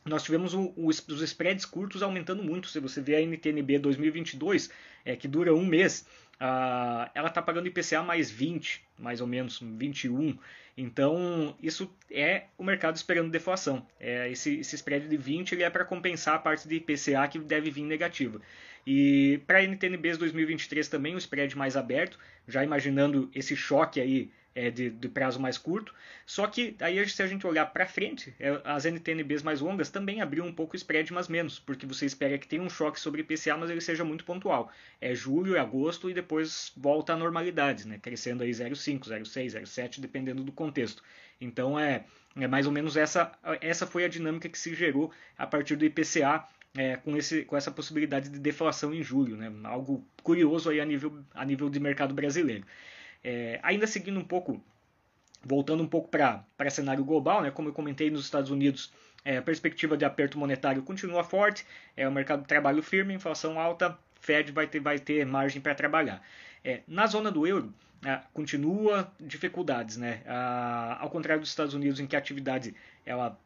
Nós 0.04 0.22
tivemos 0.24 0.54
o, 0.54 0.72
o, 0.74 0.88
os 0.88 1.22
spreads 1.22 1.66
curtos 1.66 2.02
aumentando 2.02 2.42
muito. 2.42 2.68
Se 2.68 2.80
você 2.80 3.00
vê 3.00 3.16
a 3.16 3.20
NTNB 3.20 3.78
2022, 3.78 4.70
é, 5.04 5.14
que 5.14 5.28
dura 5.28 5.54
um 5.54 5.64
mês, 5.64 6.06
uh, 6.42 7.08
ela 7.14 7.28
está 7.28 7.40
pagando 7.40 7.68
IPCA 7.68 8.02
mais 8.02 8.30
20, 8.30 8.84
mais 8.98 9.20
ou 9.20 9.26
menos, 9.26 9.60
21. 9.60 10.36
Então, 10.76 11.56
isso 11.62 11.94
é 12.10 12.44
o 12.58 12.64
mercado 12.64 12.96
esperando 12.96 13.30
deflação. 13.30 13.86
É, 14.00 14.30
esse, 14.30 14.58
esse 14.58 14.74
spread 14.74 15.08
de 15.08 15.16
20 15.16 15.52
ele 15.52 15.62
é 15.62 15.70
para 15.70 15.84
compensar 15.84 16.34
a 16.34 16.38
parte 16.38 16.66
de 16.66 16.76
IPCA 16.76 17.28
que 17.28 17.38
deve 17.38 17.70
vir 17.70 17.84
negativa. 17.84 18.40
E 18.84 19.40
para 19.46 19.58
a 19.58 19.62
NTNBs 19.62 20.18
2023 20.18 20.88
também 20.88 21.14
o 21.14 21.18
spread 21.18 21.56
mais 21.56 21.76
aberto, 21.76 22.18
já 22.48 22.64
imaginando 22.64 23.30
esse 23.32 23.54
choque 23.54 24.00
aí 24.00 24.30
é, 24.54 24.70
de, 24.70 24.90
de, 24.90 25.08
prazo 25.08 25.40
mais 25.40 25.58
curto. 25.58 25.94
Só 26.26 26.46
que 26.46 26.76
aí 26.80 27.08
se 27.08 27.22
a 27.22 27.26
gente 27.26 27.46
olhar 27.46 27.66
para 27.66 27.86
frente, 27.86 28.34
é, 28.38 28.60
as 28.64 28.84
NTNBs 28.84 29.42
mais 29.42 29.60
longas 29.60 29.90
também 29.90 30.20
abriram 30.20 30.46
um 30.46 30.52
pouco 30.52 30.74
o 30.74 30.76
spread, 30.76 31.12
mas 31.12 31.28
menos, 31.28 31.58
porque 31.58 31.86
você 31.86 32.06
espera 32.06 32.38
que 32.38 32.46
tenha 32.46 32.62
um 32.62 32.70
choque 32.70 33.00
sobre 33.00 33.22
IPCA, 33.22 33.56
mas 33.56 33.70
ele 33.70 33.80
seja 33.80 34.04
muito 34.04 34.24
pontual. 34.24 34.70
É 35.00 35.14
julho, 35.14 35.56
é 35.56 35.60
agosto 35.60 36.10
e 36.10 36.14
depois 36.14 36.72
volta 36.76 37.12
à 37.12 37.16
normalidade, 37.16 37.86
né? 37.86 37.98
crescendo 38.00 38.42
aí 38.42 38.50
0,5, 38.50 39.00
0,6, 39.00 39.62
0,7, 39.62 40.00
dependendo 40.00 40.42
do 40.42 40.52
contexto. 40.52 41.02
Então 41.40 41.78
é, 41.78 42.04
é 42.36 42.46
mais 42.46 42.66
ou 42.66 42.72
menos 42.72 42.96
essa, 42.96 43.32
essa 43.60 43.86
foi 43.86 44.04
a 44.04 44.08
dinâmica 44.08 44.48
que 44.48 44.58
se 44.58 44.74
gerou 44.74 45.10
a 45.36 45.46
partir 45.46 45.76
do 45.76 45.84
IPCA 45.84 46.46
é, 46.74 46.96
com, 46.96 47.16
esse, 47.16 47.44
com 47.44 47.56
essa 47.56 47.70
possibilidade 47.70 48.28
de 48.28 48.38
deflação 48.38 48.94
em 48.94 49.02
julho, 49.02 49.36
né? 49.36 49.52
algo 49.64 50.06
curioso 50.22 50.70
aí 50.70 50.80
a 50.80 50.84
nível, 50.84 51.22
a 51.34 51.44
nível 51.44 51.68
de 51.68 51.78
mercado 51.78 52.14
brasileiro. 52.14 52.64
É, 53.24 53.60
ainda 53.62 53.86
seguindo 53.86 54.18
um 54.18 54.24
pouco, 54.24 54.62
voltando 55.42 55.82
um 55.82 55.88
pouco 55.88 56.08
para 56.08 56.70
cenário 56.70 57.04
global, 57.04 57.42
né, 57.42 57.50
como 57.50 57.68
eu 57.68 57.72
comentei 57.72 58.10
nos 58.10 58.24
Estados 58.24 58.50
Unidos, 58.50 58.92
é, 59.24 59.36
a 59.36 59.42
perspectiva 59.42 59.96
de 59.96 60.04
aperto 60.04 60.38
monetário 60.38 60.82
continua 60.82 61.22
forte, 61.22 61.66
é 61.96 62.06
o 62.08 62.12
mercado 62.12 62.42
de 62.42 62.48
trabalho 62.48 62.82
firme, 62.82 63.14
inflação 63.14 63.58
alta, 63.58 63.96
Fed 64.20 64.52
vai 64.52 64.66
ter, 64.66 64.80
vai 64.80 64.98
ter 64.98 65.24
margem 65.26 65.60
para 65.60 65.74
trabalhar. 65.74 66.22
É, 66.64 66.82
na 66.86 67.06
zona 67.06 67.30
do 67.30 67.46
euro, 67.46 67.72
é, 68.04 68.20
continua 68.32 69.12
dificuldades, 69.20 69.96
né? 69.96 70.22
Ah, 70.26 70.98
ao 71.00 71.10
contrário 71.10 71.40
dos 71.40 71.50
Estados 71.50 71.74
Unidos, 71.74 72.00
em 72.00 72.06
que 72.06 72.16
a 72.16 72.18
atividade 72.18 72.74
ela 73.06 73.28
ah, 73.28 73.36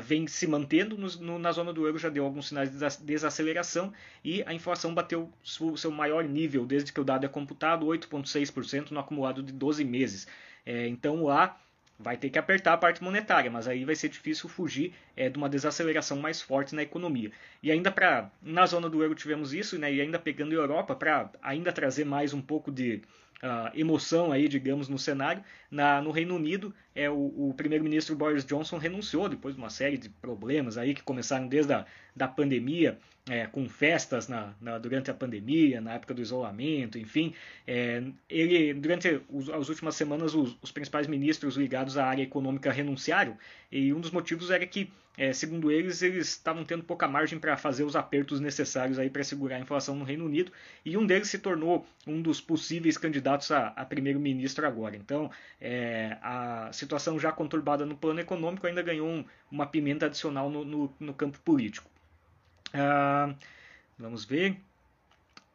vem 0.00 0.26
se 0.26 0.46
mantendo 0.46 0.96
no, 0.96 1.08
no, 1.18 1.38
na 1.38 1.52
zona 1.52 1.72
do 1.72 1.86
euro, 1.86 1.98
já 1.98 2.08
deu 2.08 2.24
alguns 2.24 2.48
sinais 2.48 2.70
de 2.70 3.04
desaceleração 3.04 3.92
e 4.24 4.42
a 4.44 4.54
inflação 4.54 4.94
bateu 4.94 5.30
o 5.60 5.76
seu 5.76 5.90
maior 5.90 6.24
nível 6.24 6.64
desde 6.66 6.92
que 6.92 7.00
o 7.00 7.04
dado 7.04 7.26
é 7.26 7.28
computado, 7.28 7.86
8,6% 7.86 8.90
no 8.90 9.00
acumulado 9.00 9.42
de 9.42 9.52
12 9.52 9.84
meses. 9.84 10.26
É, 10.64 10.86
então 10.86 11.24
lá 11.24 11.58
vai 11.98 12.16
ter 12.16 12.30
que 12.30 12.38
apertar 12.38 12.72
a 12.72 12.76
parte 12.76 13.02
monetária, 13.02 13.50
mas 13.50 13.68
aí 13.68 13.84
vai 13.84 13.94
ser 13.94 14.08
difícil 14.08 14.48
fugir 14.48 14.92
é, 15.16 15.28
de 15.28 15.38
uma 15.38 15.48
desaceleração 15.48 16.18
mais 16.18 16.42
forte 16.42 16.74
na 16.74 16.82
economia. 16.82 17.30
E 17.62 17.70
ainda 17.70 17.90
para 17.90 18.30
na 18.42 18.66
zona 18.66 18.90
do 18.90 19.02
euro 19.02 19.14
tivemos 19.14 19.52
isso, 19.54 19.78
né, 19.78 19.92
e 19.92 20.00
ainda 20.00 20.18
pegando 20.18 20.52
a 20.52 20.54
Europa 20.54 20.94
para 20.96 21.30
ainda 21.40 21.72
trazer 21.72 22.04
mais 22.04 22.34
um 22.34 22.42
pouco 22.42 22.72
de 22.72 23.02
uh, 23.42 23.70
emoção 23.78 24.30
aí, 24.30 24.48
digamos, 24.48 24.88
no 24.88 24.98
cenário. 24.98 25.42
Na, 25.70 26.00
no 26.00 26.10
Reino 26.10 26.36
Unido, 26.36 26.74
é, 26.94 27.10
o, 27.10 27.48
o 27.50 27.54
primeiro-ministro 27.56 28.14
Boris 28.14 28.44
Johnson 28.44 28.78
renunciou 28.78 29.28
depois 29.28 29.54
de 29.54 29.60
uma 29.60 29.70
série 29.70 29.98
de 29.98 30.08
problemas 30.08 30.78
aí 30.78 30.94
que 30.94 31.02
começaram 31.02 31.48
desde 31.48 31.72
a 31.72 31.86
da 32.14 32.28
pandemia, 32.28 32.98
é, 33.28 33.46
com 33.46 33.68
festas 33.68 34.28
na, 34.28 34.52
na, 34.60 34.78
durante 34.78 35.10
a 35.10 35.14
pandemia, 35.14 35.80
na 35.80 35.94
época 35.94 36.12
do 36.12 36.20
isolamento, 36.20 36.98
enfim. 36.98 37.32
É, 37.66 38.02
ele, 38.28 38.74
durante 38.74 39.20
os, 39.30 39.48
as 39.48 39.68
últimas 39.68 39.94
semanas, 39.94 40.34
os, 40.34 40.56
os, 40.60 40.70
principais 40.70 41.06
ministros 41.06 41.56
ligados 41.56 41.96
à 41.96 42.06
área 42.06 42.22
econômica 42.22 42.70
renunciaram, 42.70 43.36
e 43.72 43.92
um 43.92 44.00
dos 44.00 44.10
motivos 44.10 44.50
era 44.50 44.66
que, 44.66 44.92
é, 45.16 45.32
segundo 45.32 45.70
eles, 45.70 46.02
eles 46.02 46.28
estavam 46.28 46.62
tendo 46.62 46.84
pouca 46.84 47.08
margem 47.08 47.38
para 47.38 47.56
fazer 47.56 47.84
os 47.84 47.96
apertos 47.96 48.38
necessários 48.38 48.98
aí 48.98 49.08
para 49.08 49.24
segurar 49.24 49.56
a 49.56 49.60
inflação 49.60 49.96
no 49.96 50.04
Reino 50.04 50.26
Unido, 50.26 50.52
e 50.84 50.96
um 50.96 51.06
deles 51.06 51.28
se 51.28 51.38
tornou 51.38 51.86
um 52.06 52.20
dos 52.20 52.38
possíveis 52.38 52.98
candidatos 52.98 53.50
a, 53.50 53.68
a 53.68 53.84
primeiro-ministro 53.86 54.66
agora. 54.66 54.94
Então, 54.94 55.30
é, 55.58 56.18
a 56.20 56.70
situação 56.72 57.18
já 57.18 57.32
conturbada 57.32 57.86
no 57.86 57.96
plano 57.96 58.20
econômico 58.20 58.66
ainda 58.66 58.82
ganhou 58.82 59.08
um, 59.08 59.24
uma 59.50 59.66
pimenta 59.66 60.06
adicional 60.06 60.50
no, 60.50 60.64
no, 60.64 60.94
no 61.00 61.14
campo 61.14 61.38
político. 61.40 61.90
Ah, 62.74 63.34
vamos 63.98 64.24
ver. 64.24 64.56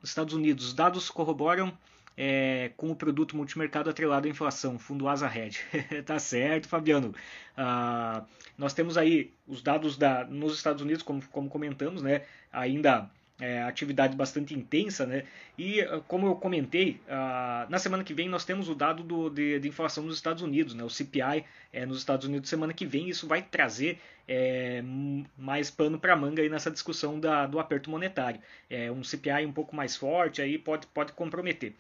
Estados 0.04 0.34
Unidos, 0.34 0.68
os 0.68 0.74
dados 0.74 1.10
corroboram 1.10 1.78
é, 2.18 2.72
com 2.76 2.90
o 2.90 2.96
produto 2.96 3.38
multimercado 3.38 3.90
atrelado 3.90 4.28
à 4.28 4.30
inflação, 4.30 4.80
fundo 4.80 5.08
Asa 5.08 5.28
Red. 5.28 5.52
tá 6.04 6.18
certo, 6.18 6.68
Fabiano. 6.68 7.14
Ah, 7.56 8.24
nós 8.58 8.74
temos 8.74 8.98
aí 8.98 9.32
os 9.48 9.62
dados 9.62 9.98
da, 9.98 10.26
nos 10.26 10.56
Estados 10.56 10.82
Unidos, 10.82 11.04
como, 11.04 11.22
como 11.28 11.48
comentamos, 11.48 12.02
né, 12.02 12.24
ainda 12.52 13.10
é, 13.40 13.62
atividade 13.62 14.16
bastante 14.16 14.56
intensa, 14.56 15.06
né? 15.06 15.24
E 15.58 15.82
ah, 15.82 16.02
como 16.08 16.26
eu 16.26 16.36
comentei, 16.36 17.00
uh, 17.08 17.70
na 17.70 17.78
semana 17.78 18.04
que 18.04 18.14
vem 18.14 18.28
nós 18.28 18.44
temos 18.44 18.68
o 18.68 18.76
dado 18.76 19.04
do, 19.04 19.30
de, 19.30 19.60
de, 19.60 19.68
inflação 19.68 20.04
nos 20.04 20.16
Estados 20.16 20.42
Unidos, 20.42 20.74
né? 20.74 20.84
O 20.84 20.90
CPI 20.90 21.46
é, 21.72 21.86
nos 21.86 22.00
Estados 22.00 22.28
Unidos 22.28 22.50
semana 22.50 22.74
que 22.74 22.86
vem. 22.86 23.10
Isso 23.10 23.28
vai 23.28 23.44
trazer 23.44 24.00
é, 24.28 24.84
mais 25.38 25.70
pano 25.70 26.00
para 26.00 26.16
manga 26.16 26.42
aí 26.42 26.50
nessa 26.50 26.72
discussão 26.72 27.20
da, 27.20 27.46
do 27.46 27.60
aperto 27.60 27.92
monetário. 27.92 28.42
É, 28.70 28.92
um 28.92 29.04
CPI 29.04 29.46
um 29.46 29.54
pouco 29.54 29.76
mais 29.76 29.96
forte 29.96 30.42
aí 30.42 30.58
pode, 30.58 30.88
pode 30.88 31.14
comprometer. 31.14 31.74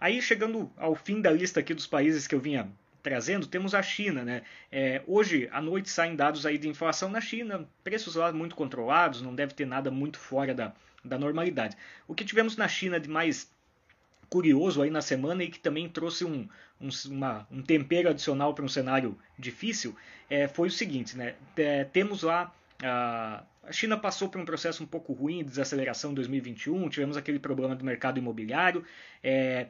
Aí 0.00 0.20
chegando 0.20 0.70
ao 0.76 0.94
fim 0.94 1.20
da 1.20 1.30
lista 1.30 1.60
aqui 1.60 1.72
dos 1.74 1.86
países 1.86 2.26
que 2.26 2.34
eu 2.34 2.40
vinha 2.40 2.68
trazendo, 3.02 3.46
temos 3.46 3.74
a 3.74 3.82
China. 3.82 4.24
Né? 4.24 4.42
É, 4.70 5.02
hoje 5.06 5.48
à 5.52 5.60
noite 5.60 5.88
saem 5.88 6.16
dados 6.16 6.44
aí 6.44 6.58
de 6.58 6.68
inflação 6.68 7.08
na 7.08 7.20
China, 7.20 7.68
preços 7.84 8.16
lá 8.16 8.32
muito 8.32 8.56
controlados, 8.56 9.22
não 9.22 9.34
deve 9.34 9.54
ter 9.54 9.66
nada 9.66 9.90
muito 9.90 10.18
fora 10.18 10.54
da, 10.54 10.72
da 11.04 11.18
normalidade. 11.18 11.76
O 12.08 12.14
que 12.14 12.24
tivemos 12.24 12.56
na 12.56 12.68
China 12.68 12.98
de 12.98 13.08
mais 13.08 13.50
curioso 14.28 14.82
aí 14.82 14.90
na 14.90 15.00
semana 15.00 15.44
e 15.44 15.48
que 15.48 15.58
também 15.58 15.88
trouxe 15.88 16.24
um, 16.24 16.48
um, 16.80 16.88
uma, 17.06 17.46
um 17.50 17.62
tempero 17.62 18.08
adicional 18.08 18.52
para 18.54 18.64
um 18.64 18.68
cenário 18.68 19.16
difícil 19.38 19.96
é, 20.28 20.48
foi 20.48 20.68
o 20.68 20.70
seguinte, 20.72 21.16
né? 21.16 21.36
É, 21.56 21.84
temos 21.84 22.22
lá 22.22 22.52
a, 22.82 23.44
a 23.66 23.72
China 23.72 23.96
passou 23.96 24.28
por 24.28 24.40
um 24.40 24.44
processo 24.44 24.82
um 24.82 24.86
pouco 24.86 25.12
ruim 25.12 25.38
de 25.38 25.50
desaceleração 25.50 26.12
em 26.12 26.14
2021, 26.14 26.88
tivemos 26.88 27.16
aquele 27.16 27.38
problema 27.38 27.74
do 27.74 27.84
mercado 27.84 28.18
imobiliário 28.18 28.84
é, 29.22 29.68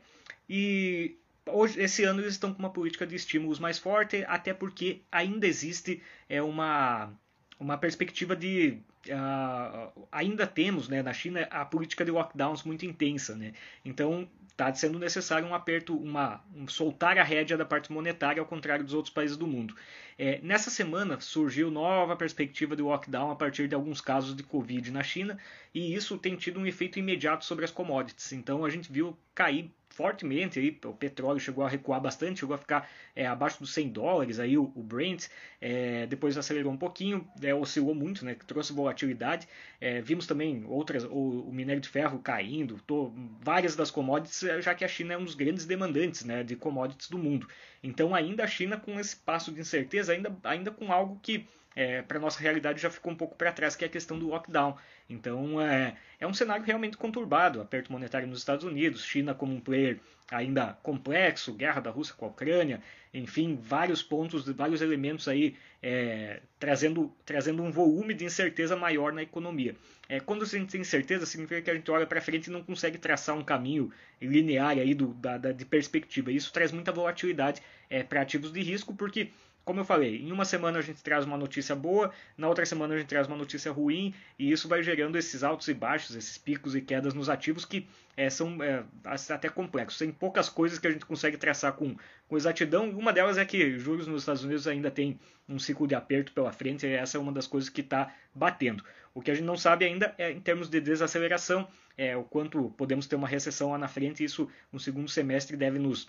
e 0.48 1.16
hoje, 1.46 1.80
esse 1.80 2.04
ano 2.04 2.20
eles 2.20 2.32
estão 2.32 2.52
com 2.52 2.58
uma 2.58 2.70
política 2.70 3.06
de 3.06 3.14
estímulos 3.14 3.58
mais 3.58 3.78
forte, 3.78 4.24
até 4.28 4.52
porque 4.52 5.02
ainda 5.10 5.46
existe 5.46 6.02
é, 6.28 6.42
uma, 6.42 7.12
uma 7.58 7.78
perspectiva 7.78 8.36
de 8.36 8.78
uh, 9.08 10.08
ainda 10.10 10.46
temos 10.46 10.88
né, 10.88 11.02
na 11.02 11.12
China 11.12 11.46
a 11.50 11.64
política 11.64 12.04
de 12.04 12.10
lockdowns 12.10 12.62
muito 12.62 12.84
intensa. 12.84 13.34
Né? 13.34 13.52
Então 13.84 14.28
está 14.56 14.72
sendo 14.72 14.98
necessário 14.98 15.46
um 15.46 15.54
aperto, 15.54 15.94
uma, 15.94 16.42
um, 16.54 16.66
soltar 16.66 17.18
a 17.18 17.22
rédea 17.22 17.58
da 17.58 17.64
parte 17.64 17.92
monetária, 17.92 18.40
ao 18.40 18.46
contrário 18.46 18.82
dos 18.82 18.94
outros 18.94 19.12
países 19.12 19.36
do 19.36 19.46
mundo. 19.46 19.76
É, 20.18 20.40
nessa 20.42 20.70
semana 20.70 21.20
surgiu 21.20 21.70
nova 21.70 22.16
perspectiva 22.16 22.74
de 22.74 22.80
lockdown 22.80 23.30
a 23.30 23.36
partir 23.36 23.68
de 23.68 23.74
alguns 23.74 24.00
casos 24.00 24.34
de 24.34 24.42
Covid 24.42 24.90
na 24.90 25.02
China, 25.02 25.38
e 25.74 25.94
isso 25.94 26.16
tem 26.16 26.36
tido 26.36 26.58
um 26.58 26.66
efeito 26.66 26.98
imediato 26.98 27.44
sobre 27.44 27.66
as 27.66 27.70
commodities. 27.70 28.32
Então 28.32 28.64
a 28.64 28.70
gente 28.70 28.90
viu 28.90 29.14
cair 29.34 29.70
fortemente 29.96 30.58
aí, 30.58 30.78
o 30.84 30.92
petróleo 30.92 31.40
chegou 31.40 31.64
a 31.64 31.68
recuar 31.68 31.98
bastante, 32.02 32.40
chegou 32.40 32.54
a 32.54 32.58
ficar 32.58 32.86
é, 33.14 33.26
abaixo 33.26 33.58
dos 33.58 33.72
100 33.72 33.88
dólares 33.88 34.38
aí 34.38 34.58
o, 34.58 34.70
o 34.74 34.82
Brent, 34.82 35.28
é, 35.58 36.06
depois 36.06 36.36
acelerou 36.36 36.70
um 36.70 36.76
pouquinho, 36.76 37.26
é, 37.42 37.54
oscilou 37.54 37.94
muito, 37.94 38.22
né, 38.22 38.36
trouxe 38.46 38.74
volatilidade. 38.74 39.48
É, 39.80 40.02
vimos 40.02 40.26
também 40.26 40.64
outras, 40.66 41.04
o, 41.04 41.48
o, 41.48 41.52
minério 41.52 41.80
de 41.80 41.88
ferro 41.88 42.18
caindo, 42.18 42.78
tô, 42.86 43.10
várias 43.40 43.74
das 43.74 43.90
commodities, 43.90 44.42
é, 44.42 44.60
já 44.60 44.74
que 44.74 44.84
a 44.84 44.88
China 44.88 45.14
é 45.14 45.18
um 45.18 45.24
dos 45.24 45.34
grandes 45.34 45.64
demandantes 45.64 46.24
né, 46.24 46.44
de 46.44 46.56
commodities 46.56 47.08
do 47.08 47.16
mundo. 47.16 47.48
Então 47.86 48.14
ainda 48.16 48.42
a 48.42 48.48
China 48.48 48.76
com 48.76 48.98
esse 48.98 49.14
passo 49.14 49.52
de 49.52 49.60
incerteza, 49.60 50.12
ainda, 50.12 50.36
ainda 50.42 50.72
com 50.72 50.92
algo 50.92 51.20
que 51.22 51.46
é, 51.76 52.02
para 52.02 52.18
nossa 52.18 52.40
realidade 52.40 52.82
já 52.82 52.90
ficou 52.90 53.12
um 53.12 53.16
pouco 53.16 53.36
para 53.36 53.52
trás, 53.52 53.76
que 53.76 53.84
é 53.84 53.86
a 53.86 53.90
questão 53.90 54.18
do 54.18 54.26
lockdown. 54.26 54.76
Então 55.08 55.60
é, 55.60 55.96
é 56.18 56.26
um 56.26 56.34
cenário 56.34 56.64
realmente 56.64 56.96
conturbado, 56.96 57.60
aperto 57.60 57.92
monetário 57.92 58.26
nos 58.26 58.38
Estados 58.38 58.64
Unidos, 58.64 59.04
China 59.04 59.34
como 59.34 59.54
um 59.54 59.60
player 59.60 60.00
ainda 60.30 60.76
complexo, 60.82 61.52
guerra 61.52 61.80
da 61.80 61.90
Rússia 61.90 62.14
com 62.16 62.26
a 62.26 62.28
Ucrânia, 62.28 62.80
enfim, 63.14 63.58
vários 63.62 64.02
pontos, 64.02 64.46
vários 64.48 64.82
elementos 64.82 65.28
aí 65.28 65.56
é, 65.82 66.40
trazendo, 66.58 67.12
trazendo 67.24 67.62
um 67.62 67.70
volume 67.70 68.12
de 68.12 68.24
incerteza 68.24 68.76
maior 68.76 69.12
na 69.12 69.22
economia. 69.22 69.76
É, 70.08 70.20
quando 70.20 70.42
a 70.42 70.46
gente 70.46 70.70
tem 70.70 70.80
incerteza, 70.80 71.24
significa 71.24 71.62
que 71.62 71.70
a 71.70 71.74
gente 71.74 71.90
olha 71.90 72.06
para 72.06 72.20
frente 72.20 72.48
e 72.48 72.50
não 72.50 72.62
consegue 72.62 72.98
traçar 72.98 73.36
um 73.36 73.42
caminho 73.42 73.90
linear 74.20 74.70
aí 74.70 74.94
do, 74.94 75.14
da, 75.14 75.38
da 75.38 75.52
de 75.52 75.64
perspectiva. 75.64 76.30
Isso 76.30 76.52
traz 76.52 76.72
muita 76.72 76.92
volatilidade 76.92 77.62
é, 77.88 78.02
para 78.02 78.20
ativos 78.20 78.52
de 78.52 78.62
risco, 78.62 78.94
porque 78.94 79.30
como 79.66 79.80
eu 79.80 79.84
falei, 79.84 80.22
em 80.22 80.30
uma 80.30 80.44
semana 80.44 80.78
a 80.78 80.80
gente 80.80 81.02
traz 81.02 81.24
uma 81.24 81.36
notícia 81.36 81.74
boa, 81.74 82.12
na 82.38 82.46
outra 82.46 82.64
semana 82.64 82.94
a 82.94 82.98
gente 82.98 83.08
traz 83.08 83.26
uma 83.26 83.36
notícia 83.36 83.72
ruim, 83.72 84.14
e 84.38 84.52
isso 84.52 84.68
vai 84.68 84.80
gerando 84.80 85.18
esses 85.18 85.42
altos 85.42 85.66
e 85.66 85.74
baixos, 85.74 86.14
esses 86.14 86.38
picos 86.38 86.76
e 86.76 86.80
quedas 86.80 87.14
nos 87.14 87.28
ativos 87.28 87.64
que 87.64 87.84
é, 88.16 88.30
são 88.30 88.62
é, 88.62 88.84
até 89.04 89.48
complexos. 89.48 89.98
Tem 89.98 90.12
poucas 90.12 90.48
coisas 90.48 90.78
que 90.78 90.86
a 90.86 90.90
gente 90.92 91.04
consegue 91.04 91.36
traçar 91.36 91.72
com, 91.72 91.96
com 92.28 92.36
exatidão. 92.36 92.88
Uma 92.90 93.12
delas 93.12 93.38
é 93.38 93.44
que 93.44 93.76
juros 93.76 94.06
nos 94.06 94.22
Estados 94.22 94.44
Unidos 94.44 94.68
ainda 94.68 94.88
tem 94.88 95.18
um 95.48 95.58
ciclo 95.58 95.88
de 95.88 95.96
aperto 95.96 96.30
pela 96.30 96.52
frente, 96.52 96.86
e 96.86 96.90
essa 96.90 97.18
é 97.18 97.20
uma 97.20 97.32
das 97.32 97.48
coisas 97.48 97.68
que 97.68 97.80
está 97.80 98.14
batendo. 98.32 98.84
O 99.12 99.20
que 99.20 99.32
a 99.32 99.34
gente 99.34 99.46
não 99.46 99.56
sabe 99.56 99.84
ainda 99.84 100.14
é 100.16 100.30
em 100.30 100.40
termos 100.40 100.68
de 100.68 100.80
desaceleração, 100.80 101.66
é, 101.98 102.16
o 102.16 102.22
quanto 102.22 102.72
podemos 102.78 103.08
ter 103.08 103.16
uma 103.16 103.26
recessão 103.26 103.72
lá 103.72 103.78
na 103.78 103.88
frente, 103.88 104.22
e 104.22 104.26
isso 104.26 104.48
no 104.72 104.78
segundo 104.78 105.08
semestre 105.08 105.56
deve 105.56 105.80
nos, 105.80 106.06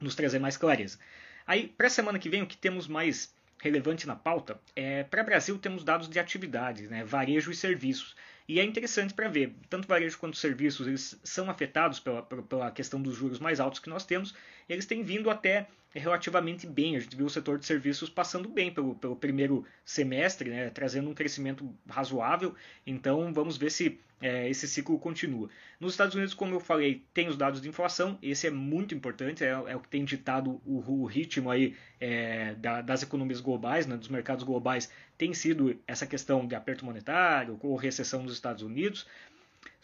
nos 0.00 0.16
trazer 0.16 0.40
mais 0.40 0.56
clareza. 0.56 0.98
Aí, 1.46 1.68
para 1.68 1.86
a 1.86 1.90
semana 1.90 2.18
que 2.18 2.28
vem, 2.28 2.42
o 2.42 2.46
que 2.46 2.56
temos 2.56 2.86
mais 2.86 3.34
relevante 3.62 4.06
na 4.06 4.16
pauta 4.16 4.60
é 4.74 5.04
para 5.04 5.22
Brasil 5.22 5.56
temos 5.56 5.84
dados 5.84 6.08
de 6.08 6.18
atividades, 6.18 6.90
né, 6.90 7.04
varejo 7.04 7.50
e 7.50 7.54
serviços. 7.54 8.16
E 8.48 8.58
é 8.58 8.64
interessante 8.64 9.14
para 9.14 9.28
ver, 9.28 9.54
tanto 9.70 9.86
varejo 9.86 10.18
quanto 10.18 10.36
serviços, 10.36 10.86
eles 10.88 11.20
são 11.22 11.48
afetados 11.48 12.00
pela, 12.00 12.22
pela 12.22 12.70
questão 12.72 13.00
dos 13.00 13.16
juros 13.16 13.38
mais 13.38 13.60
altos 13.60 13.78
que 13.78 13.88
nós 13.88 14.04
temos, 14.04 14.34
eles 14.68 14.84
têm 14.84 15.04
vindo 15.04 15.30
até 15.30 15.68
relativamente 15.94 16.66
bem. 16.66 16.96
A 16.96 17.00
gente 17.00 17.16
viu 17.16 17.26
o 17.26 17.30
setor 17.30 17.58
de 17.58 17.66
serviços 17.66 18.08
passando 18.08 18.48
bem 18.48 18.72
pelo, 18.72 18.94
pelo 18.94 19.16
primeiro 19.16 19.64
semestre, 19.84 20.50
né, 20.50 20.70
trazendo 20.70 21.10
um 21.10 21.14
crescimento 21.14 21.68
razoável. 21.88 22.54
Então 22.86 23.32
vamos 23.32 23.56
ver 23.56 23.70
se 23.70 24.00
é, 24.22 24.48
esse 24.48 24.68
ciclo 24.68 24.98
continua. 24.98 25.50
Nos 25.80 25.94
Estados 25.94 26.14
Unidos, 26.14 26.32
como 26.32 26.54
eu 26.54 26.60
falei, 26.60 27.04
tem 27.12 27.28
os 27.28 27.36
dados 27.36 27.60
de 27.60 27.68
inflação, 27.68 28.16
esse 28.22 28.46
é 28.46 28.50
muito 28.50 28.94
importante, 28.94 29.42
é, 29.42 29.48
é 29.48 29.76
o 29.76 29.80
que 29.80 29.88
tem 29.88 30.04
ditado 30.04 30.62
o, 30.64 31.02
o 31.02 31.04
ritmo 31.04 31.50
aí, 31.50 31.74
é, 32.00 32.54
da, 32.54 32.80
das 32.80 33.02
economias 33.02 33.40
globais, 33.40 33.86
né, 33.86 33.96
dos 33.96 34.08
mercados 34.08 34.44
globais, 34.44 34.88
tem 35.18 35.34
sido 35.34 35.78
essa 35.86 36.06
questão 36.06 36.46
de 36.46 36.54
aperto 36.54 36.84
monetário 36.84 37.58
ou 37.62 37.74
recessão 37.74 38.22
nos 38.22 38.32
Estados 38.32 38.62
Unidos. 38.62 39.06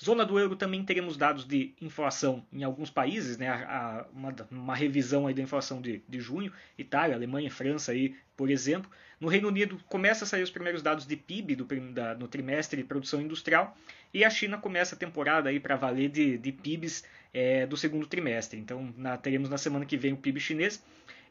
Zona 0.02 0.24
do 0.24 0.38
euro 0.38 0.54
também 0.54 0.84
teremos 0.84 1.16
dados 1.16 1.44
de 1.44 1.74
inflação 1.80 2.44
em 2.52 2.62
alguns 2.62 2.88
países, 2.88 3.36
né? 3.36 3.50
Uma, 4.12 4.34
uma, 4.50 4.76
revisão 4.76 5.26
aí 5.26 5.34
da 5.34 5.42
inflação 5.42 5.80
de, 5.80 6.02
de 6.08 6.20
junho, 6.20 6.52
Itália, 6.78 7.16
Alemanha, 7.16 7.50
França 7.50 7.90
aí, 7.90 8.14
por 8.36 8.48
exemplo. 8.48 8.88
No 9.20 9.26
Reino 9.26 9.48
Unido 9.48 9.80
começa 9.88 10.24
a 10.24 10.26
sair 10.26 10.42
os 10.42 10.50
primeiros 10.50 10.82
dados 10.82 11.04
de 11.04 11.16
PIB 11.16 11.56
do, 11.56 11.64
da, 11.92 12.14
no 12.14 12.28
trimestre 12.28 12.80
de 12.80 12.86
produção 12.86 13.20
industrial 13.20 13.76
e 14.14 14.24
a 14.24 14.30
China 14.30 14.56
começa 14.56 14.94
a 14.94 14.98
temporada 14.98 15.48
aí 15.48 15.58
para 15.58 15.74
valer 15.74 16.08
de, 16.08 16.38
de 16.38 16.52
PIBs 16.52 17.02
é, 17.34 17.66
do 17.66 17.76
segundo 17.76 18.06
trimestre. 18.06 18.60
Então 18.60 18.94
na, 18.96 19.16
teremos 19.16 19.48
na 19.48 19.58
semana 19.58 19.84
que 19.84 19.96
vem 19.96 20.12
o 20.12 20.16
PIB 20.16 20.38
chinês 20.38 20.82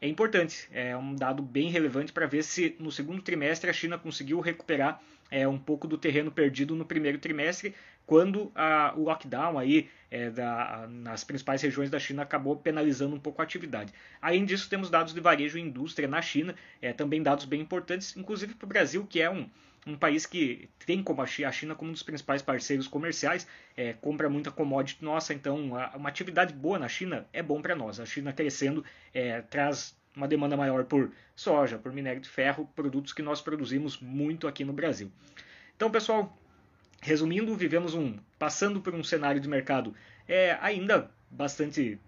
é 0.02 0.08
importante, 0.08 0.68
é 0.72 0.96
um 0.96 1.16
dado 1.16 1.42
bem 1.42 1.70
relevante 1.70 2.12
para 2.12 2.28
ver 2.28 2.44
se 2.44 2.76
no 2.80 2.92
segundo 2.92 3.22
trimestre 3.22 3.70
a 3.70 3.74
China 3.74 3.98
conseguiu 3.98 4.40
recuperar 4.40 5.02
é, 5.30 5.48
um 5.48 5.58
pouco 5.58 5.88
do 5.88 5.98
terreno 5.98 6.32
perdido 6.32 6.76
no 6.76 6.86
primeiro 6.86 7.18
trimestre, 7.18 7.76
quando 8.06 8.52
a, 8.56 8.94
o 8.96 9.04
lockdown 9.04 9.60
aí 9.60 9.90
é, 10.10 10.30
da, 10.30 10.88
nas 10.90 11.24
principais 11.26 11.62
regiões 11.62 11.90
da 11.90 12.00
China 12.00 12.24
acabou 12.24 12.56
penalizando 12.56 13.16
um 13.16 13.20
pouco 13.20 13.42
a 13.42 13.44
atividade. 13.44 13.94
Além 14.22 14.46
disso, 14.46 14.70
temos 14.70 14.90
dados 14.90 15.14
de 15.14 15.20
varejo 15.20 15.58
e 15.58 15.62
indústria 15.62 16.08
na 16.08 16.22
China, 16.22 16.56
é, 16.82 16.94
também 16.94 17.22
dados 17.22 17.44
bem 17.44 17.60
importantes, 17.60 18.16
inclusive 18.16 18.54
para 18.54 18.66
o 18.66 18.70
Brasil, 18.70 19.06
que 19.06 19.22
é 19.22 19.30
um, 19.30 19.50
um 19.86 19.98
país 19.98 20.26
que 20.26 20.70
tem 20.86 21.04
como 21.04 21.22
a 21.22 21.26
China 21.26 21.76
como 21.76 21.90
um 21.90 21.94
dos 21.94 22.04
principais 22.04 22.42
parceiros 22.42 22.88
comerciais, 22.88 23.46
é, 23.76 23.92
compra 23.92 24.30
muita 24.30 24.52
commodity 24.52 25.04
nossa, 25.04 25.34
então 25.34 25.66
uma 25.66 26.08
atividade 26.08 26.54
boa 26.54 26.80
na 26.80 26.88
China 26.88 27.28
é 27.34 27.44
bom 27.44 27.62
para 27.62 27.76
nós. 27.76 28.00
A 28.00 28.06
China 28.06 28.32
crescendo 28.32 28.86
é, 29.14 29.42
traz 29.42 29.97
uma 30.18 30.28
demanda 30.28 30.58
maior 30.58 30.84
por 30.84 31.12
soja, 31.36 31.78
por 31.78 31.94
minério 31.94 32.20
de 32.20 32.28
ferro, 32.28 32.70
produtos 32.76 33.14
que 33.14 33.22
nós 33.22 33.40
produzimos 33.40 34.00
muito 34.00 34.48
aqui 34.48 34.66
no 34.66 34.74
Brasil. 34.74 35.12
Então, 35.76 35.92
pessoal, 35.92 36.36
resumindo, 37.02 37.56
vivemos 37.56 37.94
um 37.94 38.18
passando 38.40 38.82
por 38.82 38.94
um 38.96 39.04
cenário 39.04 39.40
de 39.40 39.48
mercado 39.48 39.96
é, 40.28 40.58
ainda 40.60 41.10
bastante 41.30 42.00